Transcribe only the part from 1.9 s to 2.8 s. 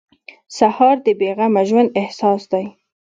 احساس دی.